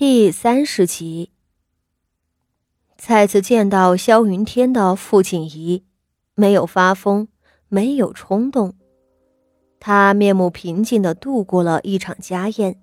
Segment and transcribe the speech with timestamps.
[0.00, 1.32] 第三十集，
[2.96, 5.84] 再次见到萧云天的傅锦仪，
[6.36, 7.26] 没有发疯，
[7.66, 8.74] 没有冲动，
[9.80, 12.80] 他面目平静的度过了一场家宴，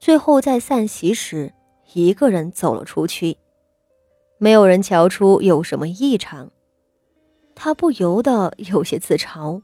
[0.00, 1.52] 最后在散席时，
[1.92, 3.36] 一个人走了出去，
[4.38, 6.50] 没有人瞧出有什么异常，
[7.54, 9.60] 他不由得有些自嘲。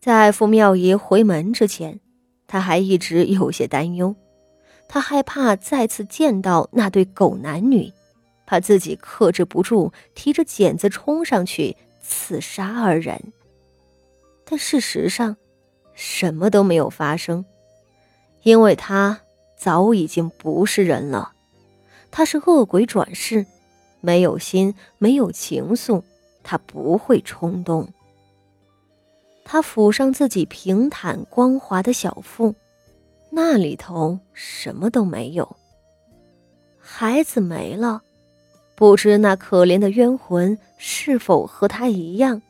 [0.00, 2.00] 在傅妙仪回门之前，
[2.46, 4.16] 他还一直有些担忧。
[4.88, 7.92] 他害怕再次见到那对狗男女，
[8.46, 13.32] 怕自己克制不住，提着剪子冲上去刺杀二人。
[14.44, 15.36] 但事实上，
[15.94, 17.44] 什么都没有发生，
[18.42, 19.20] 因为他
[19.56, 21.32] 早已经不是人了，
[22.10, 23.46] 他是恶鬼转世，
[24.00, 26.02] 没有心，没有情愫，
[26.42, 27.88] 他不会冲动。
[29.44, 32.54] 他抚上自己平坦光滑的小腹。
[33.36, 35.56] 那里头什么都没有。
[36.78, 38.00] 孩子没了，
[38.76, 42.40] 不知那可怜的冤魂是否和他一样，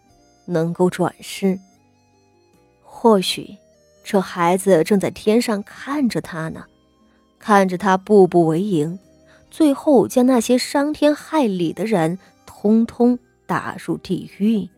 [0.45, 1.59] 能够转世。
[2.83, 3.57] 或许，
[4.05, 6.67] 这孩子正在天上看着他呢，
[7.39, 8.99] 看着他步步为营，
[9.51, 14.69] 最后将那些伤天害理的人通通打入地狱。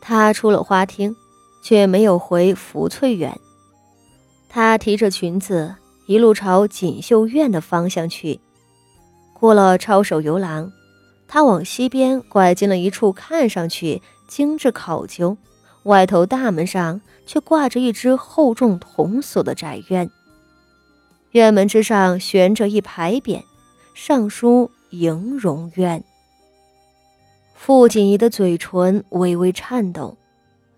[0.00, 1.16] 他出了花厅，
[1.64, 3.36] 却没有回福翠园。
[4.54, 5.74] 她提着裙子，
[6.06, 8.38] 一路朝锦绣院的方向去。
[9.32, 10.70] 过了抄手游廊，
[11.26, 15.36] 她往西边拐进了一处看上去精致考究、
[15.82, 20.08] 外头大门上却挂着一只厚重铜锁的宅院。
[21.32, 23.42] 院门之上悬着一牌匾，
[23.92, 26.04] 上书“迎荣院”。
[27.58, 30.16] 傅锦仪的嘴唇微微颤抖，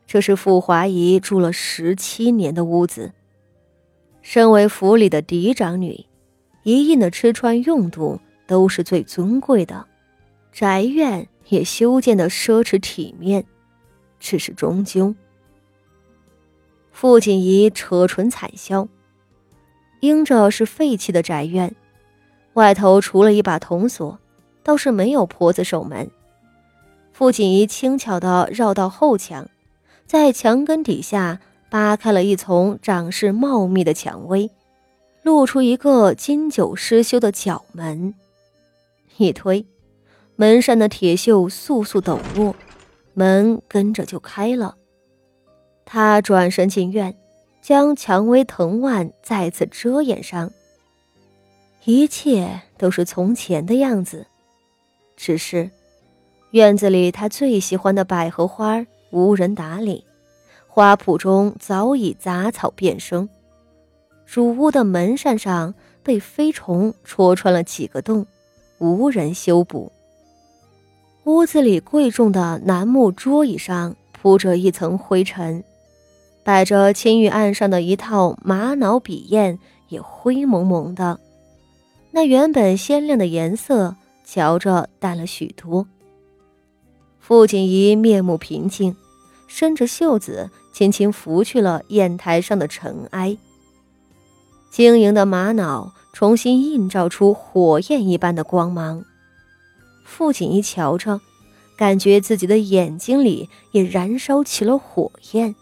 [0.06, 3.12] 这是傅华仪住了十七年的屋子。
[4.28, 6.04] 身为府里的嫡长女，
[6.64, 9.86] 一应的吃穿用度都是最尊贵的，
[10.50, 13.46] 宅院也修建的奢侈体面。
[14.18, 15.14] 只是终究，
[16.90, 18.88] 傅锦仪扯唇惨笑。
[20.00, 21.72] 应着是废弃的宅院，
[22.54, 24.18] 外头除了一把铜锁，
[24.64, 26.10] 倒是没有婆子守门。
[27.12, 29.48] 傅锦仪轻巧地绕到后墙，
[30.04, 31.38] 在墙根底下。
[31.76, 34.50] 扒开了一丛长势茂密的蔷薇，
[35.22, 38.14] 露出一个经久失修的角门。
[39.18, 39.66] 一推，
[40.36, 42.56] 门上的铁锈簌簌抖落，
[43.12, 44.74] 门跟着就开了。
[45.84, 47.14] 他转身进院，
[47.60, 50.50] 将蔷薇藤蔓再次遮掩上。
[51.84, 54.26] 一切都是从前的样子，
[55.14, 55.70] 只是
[56.52, 60.05] 院子里他最喜欢的百合花无人打理。
[60.76, 63.30] 花圃中早已杂草遍生，
[64.26, 65.72] 主屋的门扇上
[66.02, 68.26] 被飞虫戳穿了几个洞，
[68.76, 69.90] 无人修补。
[71.24, 75.64] 屋子里贵重的楠木桌椅上铺着一层灰尘，
[76.44, 79.58] 摆着青玉案上的一套玛瑙笔砚
[79.88, 81.18] 也灰蒙蒙的，
[82.10, 85.86] 那原本鲜亮的颜色瞧着淡了许多。
[87.18, 88.94] 傅锦仪面目平静，
[89.46, 90.50] 伸着袖子。
[90.76, 93.38] 轻轻拂去了砚台上的尘埃，
[94.70, 99.02] 晶莹的玛瑙重新映照出火焰一般的光芒。
[100.04, 101.18] 傅锦一瞧着，
[101.78, 105.54] 感觉自己的眼睛里也燃烧起了火焰。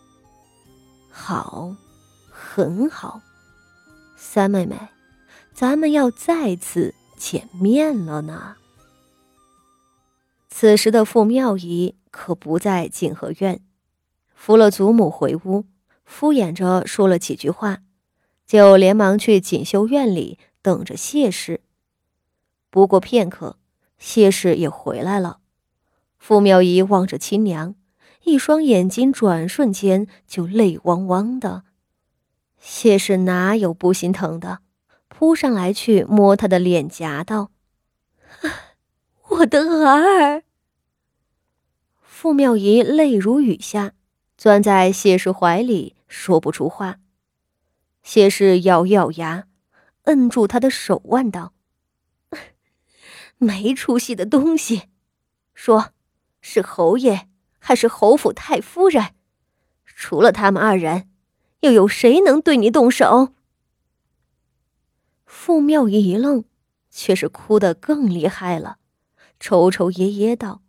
[1.08, 1.76] 好，
[2.28, 3.20] 很好，
[4.16, 4.76] 三妹妹，
[5.52, 8.56] 咱们要再次见面了呢。
[10.50, 13.60] 此时的傅妙仪可不在景和院。
[14.34, 15.64] 扶了祖母回屋，
[16.04, 17.78] 敷衍着说了几句话，
[18.46, 21.62] 就连忙去锦绣院里等着谢氏。
[22.70, 23.56] 不过片刻，
[23.98, 25.38] 谢氏也回来了。
[26.18, 27.74] 傅妙仪望着亲娘，
[28.24, 31.62] 一双眼睛转瞬间就泪汪汪的。
[32.58, 34.58] 谢氏哪有不心疼的，
[35.08, 37.50] 扑上来去摸她的脸颊，道
[39.28, 40.42] ：“我的儿。”
[42.02, 43.92] 傅妙仪泪如雨下。
[44.36, 46.98] 钻在谢氏怀里，说不出话。
[48.02, 49.46] 谢氏咬咬牙，
[50.02, 51.54] 摁住他的手腕，道
[53.38, 54.88] ：“没出息的东西，
[55.54, 55.92] 说
[56.40, 57.28] 是侯爷
[57.58, 59.14] 还是侯府太夫人？
[59.84, 61.08] 除了他们二人，
[61.60, 63.32] 又有谁能对你动手？”
[65.24, 66.44] 傅妙仪一愣，
[66.90, 68.78] 却是哭得更厉害了，
[69.40, 70.62] 抽抽噎噎道。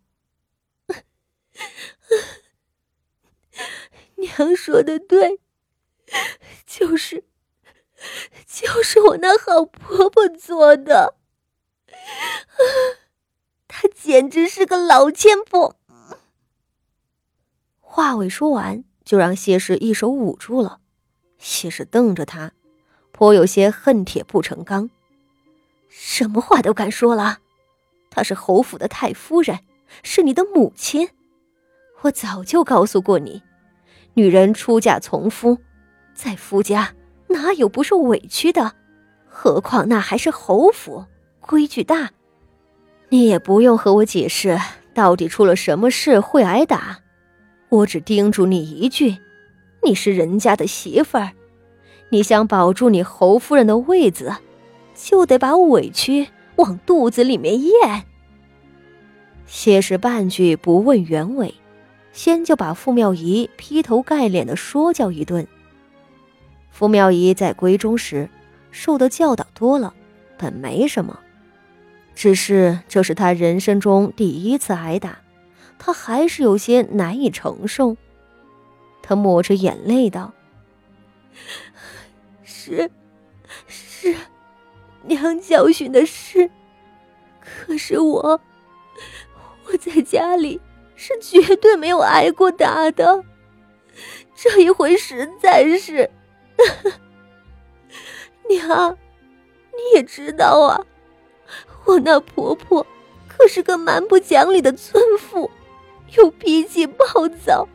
[4.38, 5.40] 娘说的对，
[6.66, 7.24] 就是
[8.46, 11.14] 就是我那好婆婆做的。
[13.68, 15.76] 她简直是个老千婆。
[17.80, 20.80] 话未说完，就让谢氏一手捂住了。
[21.38, 22.52] 谢氏瞪着他，
[23.12, 24.90] 颇有些恨铁不成钢。
[25.88, 27.38] 什么话都敢说了？
[28.10, 29.60] 她是侯府的太夫人，
[30.02, 31.10] 是你的母亲。
[32.02, 33.42] 我早就告诉过你，
[34.18, 35.58] 女人出嫁从夫，
[36.14, 36.94] 在夫家
[37.28, 38.72] 哪有不受委屈的？
[39.26, 41.04] 何况那还是侯府，
[41.40, 42.10] 规矩大。
[43.10, 44.58] 你也不用和我解释
[44.94, 47.00] 到底出了什么事会挨打，
[47.68, 49.18] 我只叮嘱你一句：
[49.84, 51.32] 你是人家的媳妇儿，
[52.08, 54.34] 你想保住你侯夫人的位子，
[54.94, 58.04] 就得把委屈往肚子里面咽。
[59.44, 61.54] 谢氏半句不问原委。
[62.16, 65.46] 先就把傅妙仪劈头盖脸的说教一顿。
[66.70, 68.30] 傅妙仪在闺中时
[68.70, 69.92] 受的教导多了，
[70.38, 71.20] 本没什么，
[72.14, 75.18] 只是这是他人生中第一次挨打，
[75.78, 77.98] 他还是有些难以承受。
[79.02, 80.32] 他抹着眼泪道
[82.42, 82.90] ：“是，
[83.68, 84.16] 是，
[85.02, 86.50] 娘教训的是，
[87.42, 88.40] 可是我，
[89.66, 90.58] 我在家里。”
[90.96, 93.22] 是绝对没有挨过打的，
[94.34, 96.10] 这一回实在是，
[98.48, 98.96] 娘，
[99.72, 100.84] 你也知道啊，
[101.84, 102.84] 我那婆婆
[103.28, 105.50] 可是个蛮不讲理的村妇，
[106.16, 107.04] 又脾气暴
[107.44, 107.68] 躁，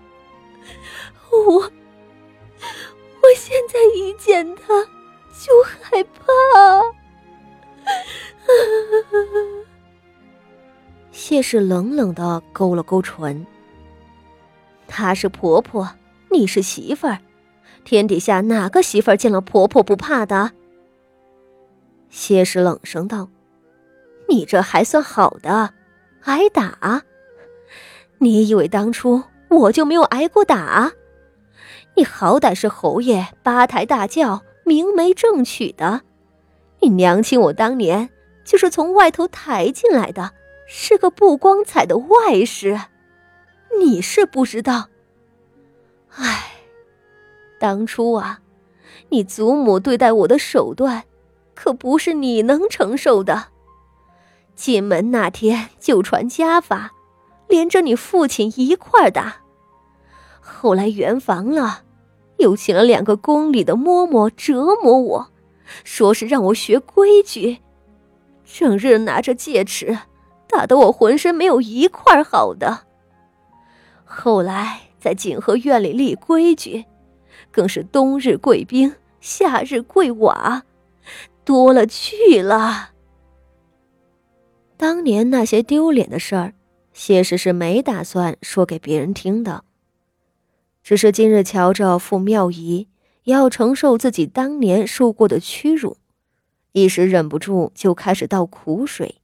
[1.29, 1.71] 我，我
[3.35, 4.83] 现在一见她
[5.39, 6.21] 就害怕。
[11.11, 13.45] 谢氏冷冷的勾了勾唇。
[14.87, 15.89] 她是婆婆，
[16.29, 17.19] 你是媳妇儿，
[17.83, 20.51] 天底下哪个媳妇儿见了婆婆不怕的？
[22.09, 23.29] 谢氏冷声道
[24.27, 25.73] ：“你这还算好的，
[26.23, 27.03] 挨打？
[28.17, 30.91] 你以为当初我就没有挨过打？
[31.95, 36.01] 你好歹是侯爷八抬大轿，明媒正娶的，
[36.79, 38.09] 你娘亲我当年
[38.43, 40.31] 就是从外头抬进来的。”
[40.73, 42.79] 是个不光彩的外室，
[43.77, 44.88] 你是不知道。
[46.15, 46.53] 唉，
[47.59, 48.39] 当初啊，
[49.09, 51.03] 你祖母对待我的手段，
[51.53, 53.50] 可不是你能承受的。
[54.56, 56.94] 进门那天就传家法，
[57.50, 59.41] 连着你父亲一块打。
[60.39, 61.83] 后来圆房了，
[62.38, 65.31] 又请了两个宫里的嬷嬷折磨我，
[65.83, 67.59] 说是让我学规矩，
[68.45, 69.97] 整日拿着戒尺。
[70.51, 72.86] 打得我浑身没有一块好的。
[74.03, 76.86] 后来在景和院里立规矩，
[77.50, 80.63] 更是冬日跪冰，夏日跪瓦，
[81.45, 82.89] 多了去了。
[84.75, 86.54] 当年那些丢脸的事儿，
[86.92, 89.63] 谢氏是没打算说给别人听的，
[90.83, 92.89] 只是今日瞧着傅妙仪
[93.24, 95.95] 要承受自己当年受过的屈辱，
[96.74, 99.20] 一时忍不住就开始倒苦水。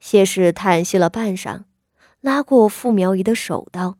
[0.00, 1.64] 谢氏叹息了半晌，
[2.20, 3.98] 拉过傅苗仪的手道：“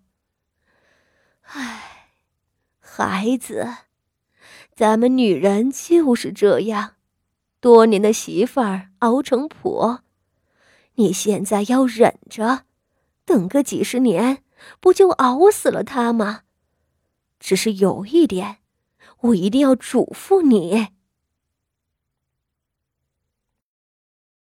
[1.52, 2.08] 唉，
[2.80, 3.68] 孩子，
[4.74, 6.94] 咱们女人就是这样，
[7.60, 10.02] 多年的媳妇儿熬成婆，
[10.94, 12.64] 你现在要忍着，
[13.26, 14.42] 等个几十年，
[14.80, 16.42] 不就熬死了她吗？
[17.38, 18.58] 只是有一点，
[19.20, 20.88] 我一定要嘱咐你。”